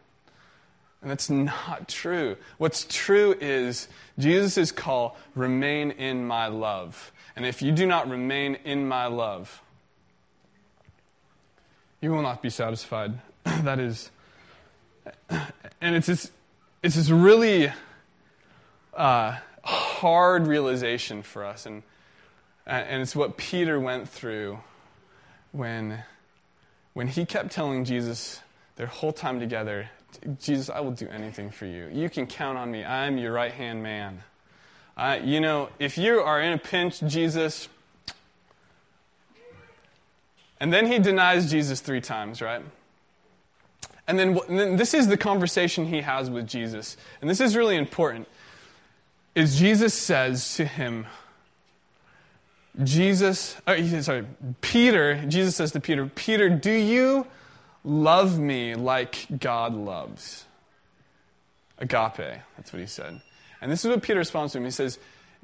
[1.03, 2.39] And that's not true.
[2.57, 7.13] What's true is Jesus' call remain in my love.
[7.37, 9.61] And if you do not remain in my love,
[12.01, 13.19] you will not be satisfied.
[13.45, 14.11] that is
[15.81, 16.31] and it's this,
[16.83, 17.73] it's this really
[18.95, 21.67] uh, hard realization for us.
[21.67, 21.83] And,
[22.67, 24.59] and it's what Peter went through
[25.53, 26.03] when,
[26.93, 28.41] when he kept telling Jesus
[28.77, 29.89] their whole time together,
[30.41, 31.89] Jesus, I will do anything for you.
[31.93, 32.85] You can count on me.
[32.85, 34.23] I'm your right hand man.
[34.97, 37.69] Uh, you know, if you are in a pinch, Jesus.
[40.61, 42.63] And then he denies Jesus three times, right?
[44.07, 46.97] And then, and then this is the conversation he has with Jesus.
[47.21, 48.29] And this is really important.
[49.35, 51.07] Is Jesus says to him,
[52.83, 54.27] Jesus, uh, sorry,
[54.61, 57.27] Peter, Jesus says to Peter, Peter, do you
[57.85, 60.45] love me like God loves?
[61.79, 63.21] Agape, that's what he said.
[63.61, 64.65] And this is what Peter responds to him.
[64.65, 64.99] He says,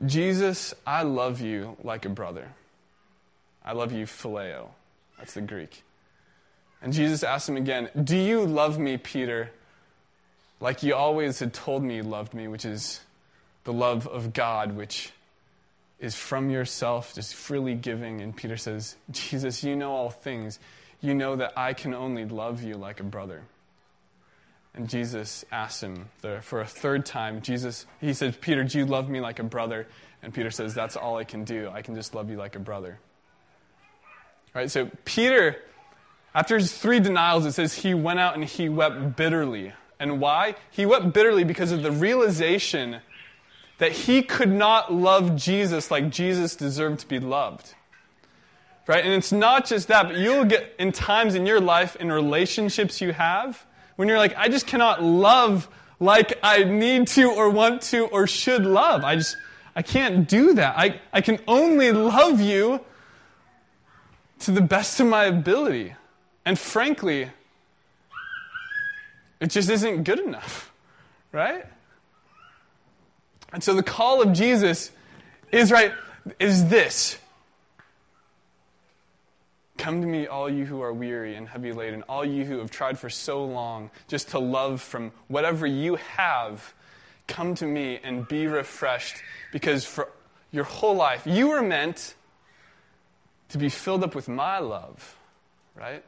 [0.05, 2.49] Jesus, I love you like a brother.
[3.65, 4.69] I love you phileo.
[5.19, 5.83] That's the Greek.
[6.83, 9.51] And Jesus asked him again, Do you love me, Peter,
[10.61, 13.01] like you always had told me you loved me, which is
[13.65, 15.13] the love of God, which
[15.99, 18.21] is from yourself, just freely giving?
[18.21, 20.59] And Peter says, Jesus, you know all things.
[21.03, 23.43] You know that I can only love you like a brother.
[24.75, 26.09] And Jesus asks him
[26.43, 29.87] for a third time, Jesus, he says, Peter, do you love me like a brother?
[30.23, 31.71] And Peter says, That's all I can do.
[31.73, 32.99] I can just love you like a brother.
[34.55, 34.71] Right?
[34.71, 35.57] So Peter
[36.35, 39.73] After his three denials, it says he went out and he wept bitterly.
[39.99, 40.55] And why?
[40.71, 43.01] He wept bitterly because of the realization
[43.79, 47.75] that he could not love Jesus like Jesus deserved to be loved.
[48.87, 49.05] Right?
[49.05, 53.01] And it's not just that, but you'll get in times in your life, in relationships
[53.01, 53.65] you have,
[53.97, 58.27] when you're like, I just cannot love like I need to or want to or
[58.27, 59.05] should love.
[59.05, 59.37] I just,
[59.77, 60.75] I can't do that.
[60.77, 62.81] I, I can only love you
[64.41, 65.95] to the best of my ability.
[66.45, 67.31] And frankly,
[69.41, 70.73] it just isn't good enough,
[71.33, 71.65] right?
[73.53, 74.91] And so the call of Jesus
[75.51, 75.93] is right
[76.39, 77.19] is this
[79.81, 82.71] Come to me, all you who are weary and heavy laden, all you who have
[82.71, 86.75] tried for so long just to love from whatever you have.
[87.27, 89.17] Come to me and be refreshed
[89.53, 90.11] because for
[90.51, 92.15] your whole life you were meant
[93.49, 95.17] to be filled up with my love,
[95.75, 96.05] right?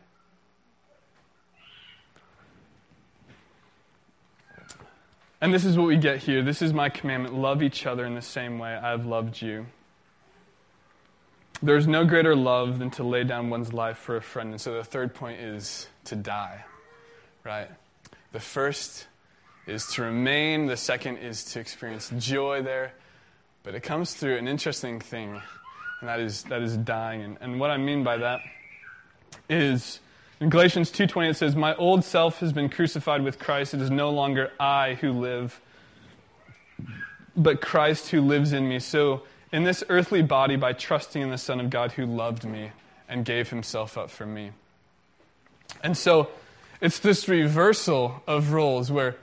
[5.42, 6.40] And this is what we get here.
[6.40, 9.66] This is my commandment love each other in the same way I have loved you.
[11.60, 14.50] There is no greater love than to lay down one's life for a friend.
[14.50, 16.64] And so the third point is to die,
[17.42, 17.68] right?
[18.30, 19.08] The first
[19.66, 22.94] is to remain, the second is to experience joy there.
[23.64, 25.40] But it comes through an interesting thing,
[26.00, 27.20] and that is, that is dying.
[27.20, 28.40] And, and what I mean by that
[29.50, 29.98] is
[30.42, 33.74] in Galatians 2:20 it says, "My old self has been crucified with Christ.
[33.74, 35.60] It is no longer I who live,
[37.36, 41.38] but Christ who lives in me." So, in this earthly body by trusting in the
[41.38, 42.72] Son of God who loved me
[43.08, 44.50] and gave himself up for me.
[45.80, 46.28] And so,
[46.80, 49.14] it's this reversal of roles where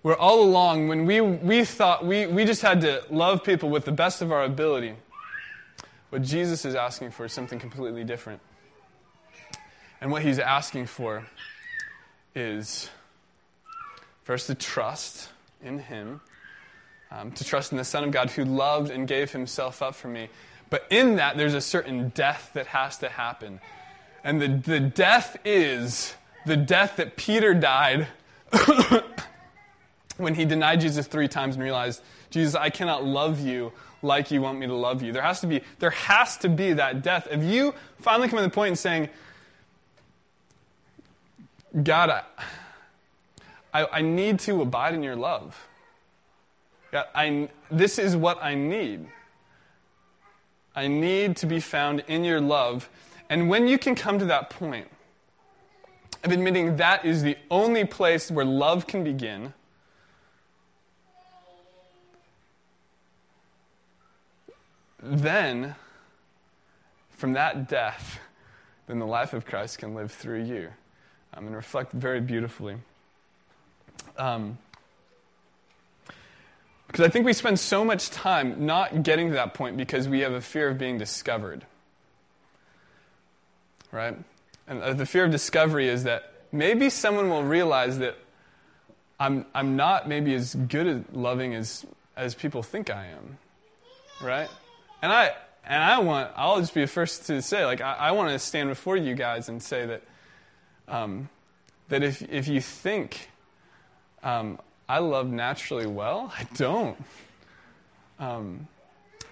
[0.00, 3.84] where all along when we, we thought we, we just had to love people with
[3.84, 4.96] the best of our ability,
[6.10, 8.40] what Jesus is asking for is something completely different.
[10.02, 11.24] And what he's asking for
[12.34, 12.90] is
[14.24, 15.28] first to trust
[15.62, 16.20] in him,
[17.12, 20.08] um, to trust in the Son of God who loved and gave himself up for
[20.08, 20.28] me.
[20.70, 23.60] But in that, there's a certain death that has to happen.
[24.24, 26.14] And the, the death is
[26.46, 28.08] the death that Peter died
[30.16, 33.70] when he denied Jesus three times and realized, Jesus, I cannot love you
[34.02, 35.12] like you want me to love you.
[35.12, 37.28] There has to be, there has to be that death.
[37.30, 39.08] If you finally come to the point in saying,
[41.80, 42.22] God, I,
[43.72, 45.68] I, I need to abide in your love.
[46.90, 49.08] God, I, this is what I need.
[50.74, 52.90] I need to be found in your love.
[53.30, 54.88] And when you can come to that point
[56.24, 59.54] of admitting that is the only place where love can begin,
[65.02, 65.74] then
[67.10, 68.20] from that death,
[68.86, 70.68] then the life of Christ can live through you
[71.34, 72.76] um, and reflect very beautifully.
[74.16, 74.58] Um,
[76.86, 80.20] because I think we spend so much time not getting to that point because we
[80.20, 81.64] have a fear of being discovered.
[83.90, 84.14] Right?
[84.68, 88.18] And uh, the fear of discovery is that maybe someone will realize that
[89.18, 93.38] I'm, I'm not maybe as good at loving as, as people think I am.
[94.22, 94.48] Right?
[95.00, 95.32] And I,
[95.64, 98.38] and I want, I'll just be the first to say, like, I, I want to
[98.38, 100.02] stand before you guys and say that
[100.88, 101.28] um,
[101.88, 103.28] that if, if you think
[104.22, 106.96] um, I love naturally well, I don't.
[108.18, 108.68] Um,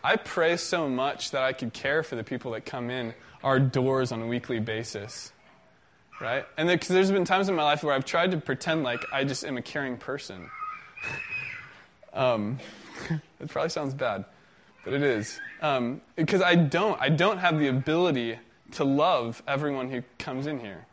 [0.03, 3.59] I pray so much that I could care for the people that come in our
[3.59, 5.33] doors on a weekly basis.
[6.21, 6.45] Right?
[6.57, 9.25] And because there's been times in my life where I've tried to pretend like I
[9.25, 10.51] just am a caring person.
[12.13, 12.59] um,
[13.41, 14.27] it probably sounds bad,
[14.85, 15.41] but it is.
[15.63, 17.01] Um, because I don't.
[17.01, 18.39] I don't have the ability
[18.73, 20.87] to love everyone who comes in here.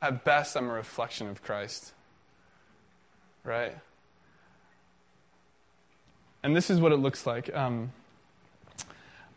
[0.00, 1.92] At best, I'm a reflection of Christ.
[3.42, 3.76] Right?
[6.42, 7.54] And this is what it looks like.
[7.54, 7.92] Um,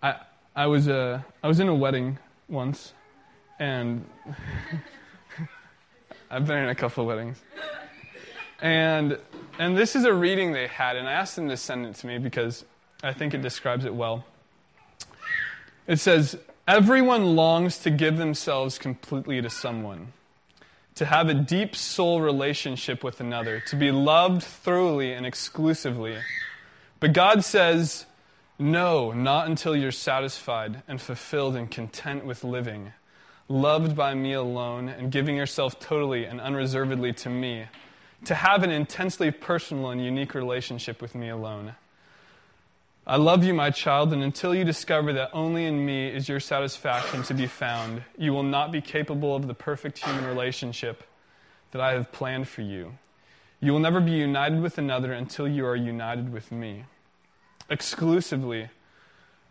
[0.03, 0.15] I,
[0.55, 2.93] I, was, uh, I was in a wedding once,
[3.59, 4.05] and
[6.29, 7.41] I've been in a couple of weddings.
[8.61, 9.17] And,
[9.57, 12.07] and this is a reading they had, and I asked them to send it to
[12.07, 12.63] me because
[13.01, 14.25] I think it describes it well.
[15.87, 16.37] It says,
[16.67, 20.13] Everyone longs to give themselves completely to someone
[20.95, 26.17] to have a deep soul relationship with another, to be loved thoroughly and exclusively.
[26.99, 28.05] But God says,
[28.59, 32.93] no, not until you're satisfied and fulfilled and content with living,
[33.47, 37.65] loved by me alone, and giving yourself totally and unreservedly to me,
[38.25, 41.75] to have an intensely personal and unique relationship with me alone.
[43.07, 46.39] I love you, my child, and until you discover that only in me is your
[46.39, 51.03] satisfaction to be found, you will not be capable of the perfect human relationship
[51.71, 52.93] that I have planned for you.
[53.59, 56.85] You will never be united with another until you are united with me.
[57.71, 58.69] Exclusively,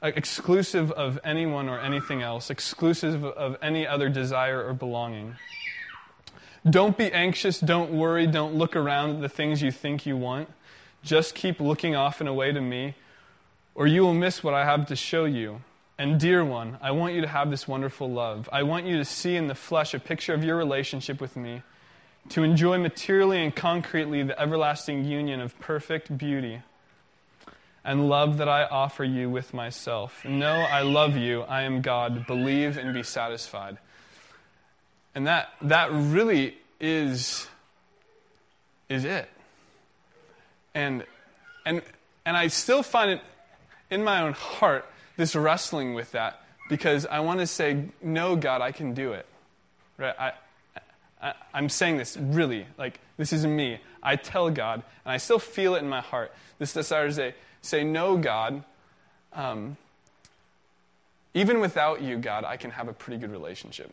[0.01, 5.35] uh, exclusive of anyone or anything else, exclusive of any other desire or belonging.
[6.69, 10.49] Don't be anxious, don't worry, don't look around at the things you think you want.
[11.03, 12.95] Just keep looking off and away to me
[13.75, 15.63] or you will miss what I have to show you.
[15.99, 18.49] And, dear one, I want you to have this wonderful love.
[18.53, 21.63] I want you to see in the flesh a picture of your relationship with me,
[22.31, 26.63] to enjoy materially and concretely the everlasting union of perfect beauty
[27.85, 30.25] and love that I offer you with myself.
[30.25, 31.43] Know I love you.
[31.43, 32.27] I am God.
[32.27, 33.79] Believe and be satisfied.
[35.15, 37.49] And that, that really is,
[38.89, 39.29] is it.
[40.75, 41.05] And,
[41.65, 41.83] and,
[42.25, 43.21] and I still find it
[43.91, 44.87] in my own heart
[45.17, 49.27] this wrestling with that because I want to say, no, God, I can do it.
[49.99, 50.15] Right?
[50.19, 50.33] I,
[51.21, 53.81] I, I'm saying this really, like, this is me.
[54.03, 56.33] I tell God, and I still feel it in my heart.
[56.59, 58.65] This desire to say, say no, God.
[59.33, 59.77] Um,
[61.35, 63.93] even without you, God, I can have a pretty good relationship.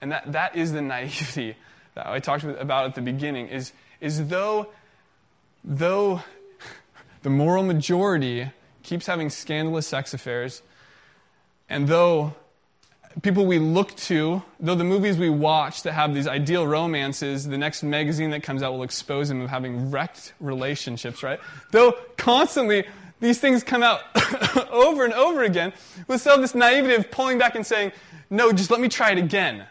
[0.00, 1.56] And that, that is the naivety
[1.94, 4.68] that I talked about at the beginning, is, is though,
[5.62, 6.22] though
[7.22, 8.50] the moral majority
[8.82, 10.62] keeps having scandalous sex affairs.
[11.68, 12.34] And though
[13.20, 17.58] people we look to, though the movies we watch that have these ideal romances, the
[17.58, 21.38] next magazine that comes out will expose them of having wrecked relationships, right?
[21.70, 22.84] Though constantly
[23.20, 24.00] these things come out
[24.70, 25.72] over and over again,
[26.08, 27.92] with still this naivety of pulling back and saying,
[28.30, 29.66] no, just let me try it again.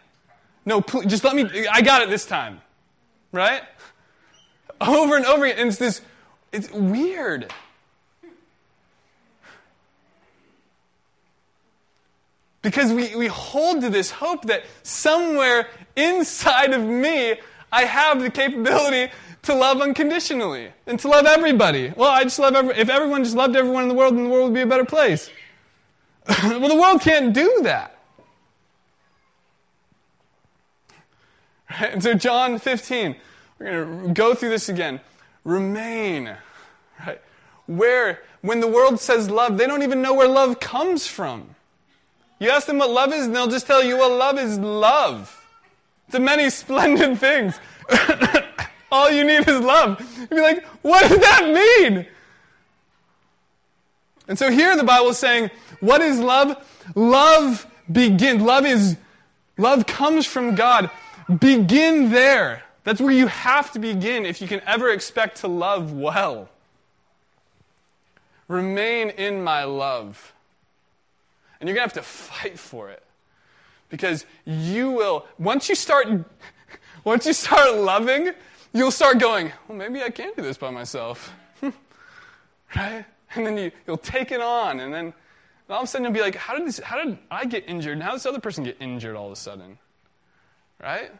[0.65, 2.61] No, just let me, I got it this time.
[3.31, 3.61] Right?
[4.79, 5.57] Over and over again.
[5.57, 6.01] And it's this
[6.51, 7.53] it's weird.
[12.61, 17.35] Because we, we hold to this hope that somewhere inside of me,
[17.71, 19.11] I have the capability
[19.43, 21.91] to love unconditionally and to love everybody.
[21.95, 24.29] Well, I just love every, if everyone just loved everyone in the world, then the
[24.29, 25.31] world would be a better place.
[26.43, 27.97] well, the world can't do that.
[31.71, 31.93] Right?
[31.93, 33.15] And so, John 15,
[33.57, 34.99] we're going to go through this again
[35.43, 36.35] remain.
[37.05, 37.21] Right?
[37.67, 41.55] Where, when the world says love, they don't even know where love comes from.
[42.39, 45.37] You ask them what love is, and they'll just tell you, well, love is love.
[46.13, 47.57] A many splendid things.
[48.91, 50.01] All you need is love.
[50.19, 52.05] You'd be like, what does that mean?
[54.27, 56.57] And so here the Bible is saying, what is love?
[56.95, 58.41] Love begins.
[58.41, 58.97] Love is,
[59.57, 60.89] love comes from God.
[61.39, 62.63] Begin there.
[62.83, 66.49] That's where you have to begin if you can ever expect to love well.
[68.47, 70.33] Remain in my love.
[71.59, 73.03] And you're going to have to fight for it.
[73.89, 76.07] Because you will, once you start,
[77.03, 78.31] once you start loving,
[78.73, 81.31] you'll start going, well, maybe I can do this by myself.
[82.75, 83.05] right?
[83.35, 85.13] And then you, you'll take it on, and then
[85.69, 87.93] all of a sudden you'll be like, how did, this, how did I get injured?
[87.93, 89.77] And how did this other person get injured all of a sudden?
[90.81, 91.11] Right?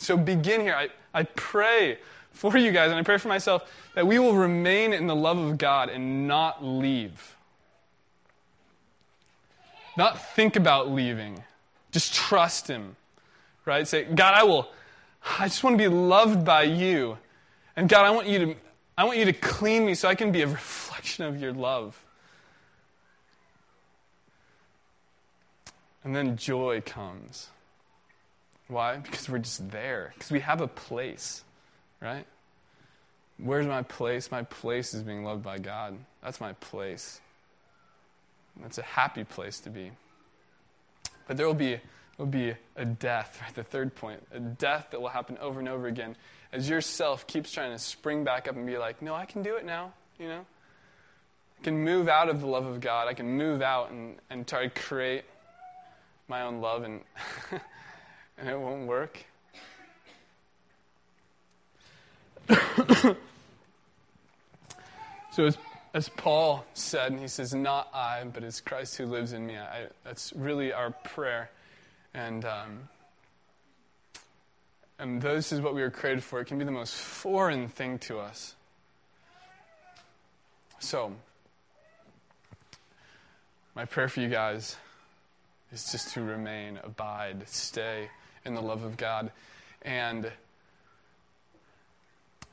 [0.00, 0.74] So begin here.
[0.74, 1.98] I, I pray
[2.32, 5.38] for you guys, and I pray for myself that we will remain in the love
[5.38, 7.36] of God and not leave.
[9.96, 11.42] Not think about leaving.
[11.92, 12.96] Just trust Him.
[13.66, 13.86] Right?
[13.86, 14.70] Say, God, I will,
[15.38, 17.18] I just want to be loved by you.
[17.76, 18.56] And God, I want you to,
[18.96, 22.02] I want you to clean me so I can be a reflection of your love.
[26.02, 27.48] And then joy comes.
[28.70, 28.96] Why?
[29.02, 30.12] Because we're just there.
[30.14, 31.42] Because we have a place,
[32.00, 32.26] right?
[33.38, 34.30] Where's my place?
[34.30, 35.98] My place is being loved by God.
[36.22, 37.20] That's my place.
[38.60, 39.90] That's a happy place to be.
[41.26, 41.80] But there will be, there
[42.18, 43.54] will be a death, right?
[43.54, 46.16] The third point, a death that will happen over and over again
[46.52, 49.56] as yourself keeps trying to spring back up and be like, no, I can do
[49.56, 50.44] it now, you know?
[51.60, 53.08] I can move out of the love of God.
[53.08, 55.24] I can move out and, and try to create
[56.28, 57.00] my own love and
[58.40, 59.24] and it won't work.
[65.30, 65.58] so as,
[65.92, 69.56] as Paul said, and he says, Not I, but it's Christ who lives in me.
[69.58, 71.50] I, that's really our prayer.
[72.14, 72.88] And, um,
[74.98, 76.40] and this is what we were created for.
[76.40, 78.54] It can be the most foreign thing to us.
[80.78, 81.12] So,
[83.76, 84.76] my prayer for you guys
[85.72, 88.08] is just to remain, abide, stay
[88.44, 89.30] in the love of God.
[89.82, 90.30] And,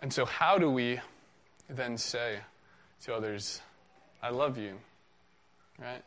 [0.02, 1.00] and so, how do we
[1.70, 2.40] then say
[3.04, 3.62] to others,
[4.22, 4.74] I love you.
[5.80, 6.04] Right?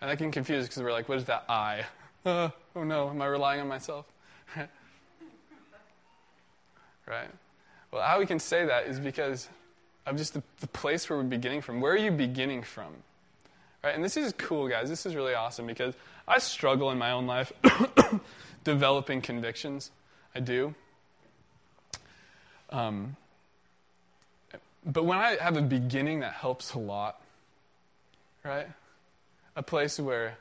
[0.00, 1.84] And that can confuse because we're like, what is that I?
[2.24, 4.04] Uh, oh no, am I relying on myself?
[4.56, 4.68] right?
[7.92, 9.48] Well, how we can say that is because
[10.06, 11.80] of just the, the place where we're beginning from.
[11.80, 12.92] Where are you beginning from?
[13.86, 13.94] Right?
[13.94, 14.88] And this is cool, guys.
[14.88, 15.94] This is really awesome because
[16.26, 17.52] I struggle in my own life
[18.64, 19.92] developing convictions.
[20.34, 20.74] I do.
[22.70, 23.14] Um,
[24.84, 27.22] but when I have a beginning, that helps a lot.
[28.44, 28.66] Right?
[29.54, 30.36] A place where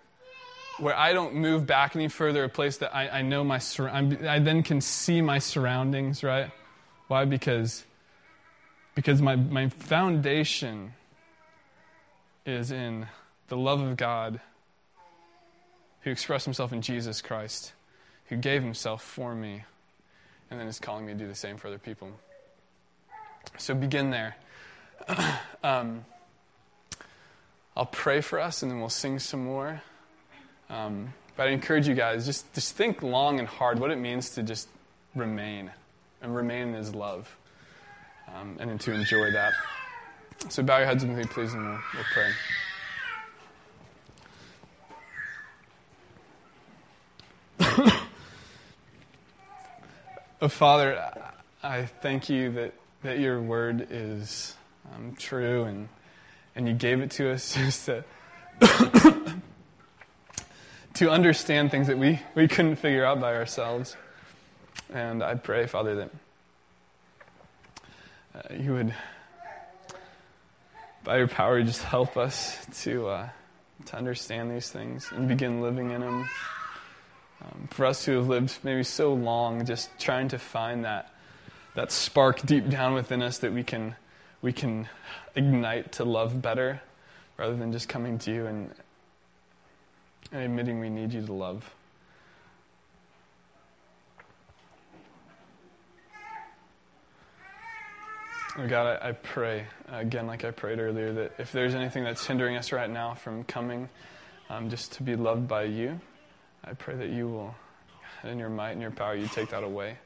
[0.80, 3.90] where I don't move back any further, a place that I, I know my sur-
[3.90, 6.50] I then can see my surroundings, right?
[7.10, 7.26] Why?
[7.26, 7.84] Because
[8.96, 10.94] because my, my foundation
[12.44, 13.06] is in
[13.48, 14.40] the love of God
[16.02, 17.74] who expressed himself in Jesus Christ,
[18.28, 19.64] who gave himself for me,
[20.50, 22.12] and then is calling me to do the same for other people.
[23.58, 24.36] So begin there.
[25.64, 26.06] um,
[27.76, 29.82] I'll pray for us and then we'll sing some more.
[30.70, 34.30] Um, but I encourage you guys, just, just think long and hard what it means
[34.32, 34.70] to just
[35.16, 35.72] remain
[36.22, 37.36] and remain in His love
[38.34, 39.54] um, and to enjoy that.
[40.50, 42.32] So bow your heads with me, please, and we'll, we'll pray.
[50.42, 51.12] Oh, Father,
[51.64, 52.74] I thank you that,
[53.04, 54.56] that your word is
[54.94, 55.90] um, true and,
[56.56, 58.04] and you gave it to us just to,
[60.96, 63.96] to understand things that we, we couldn't figure out by ourselves.
[64.94, 66.10] And I pray, Father, that
[68.36, 68.94] uh, you would,
[71.04, 73.30] by your power, just help us to, uh,
[73.86, 76.28] to understand these things and begin living in them.
[77.46, 81.14] Um, for us who have lived maybe so long, just trying to find that,
[81.76, 83.96] that spark deep down within us that we can,
[84.42, 84.88] we can
[85.36, 86.82] ignite to love better
[87.38, 88.74] rather than just coming to you and,
[90.32, 91.70] and admitting we need you to love.
[98.58, 102.26] Oh God, I, I pray, again, like I prayed earlier, that if there's anything that's
[102.26, 103.90] hindering us right now from coming
[104.50, 106.00] um, just to be loved by you,
[106.68, 107.56] I pray that you will,
[108.24, 109.98] in your might and your power, you take that away.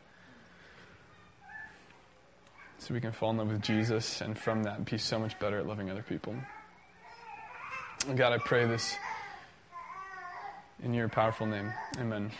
[2.80, 5.57] So we can fall in love with Jesus and from that be so much better
[5.57, 6.36] at loving other people.
[8.16, 8.95] God, I pray this
[10.84, 11.74] in your powerful name.
[11.97, 12.32] Amen.